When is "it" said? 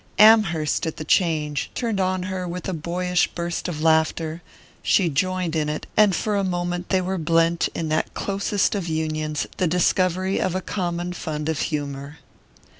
5.69-5.85